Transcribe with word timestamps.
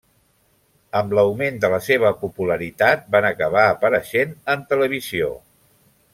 Amb 0.99 1.11
l'augment 1.17 1.59
de 1.65 1.69
la 1.73 1.79
seva 1.87 2.11
popularitat 2.21 3.05
van 3.17 3.29
acabar 3.31 3.67
apareixent 3.75 4.35
en 4.55 4.65
televisió. 4.73 5.31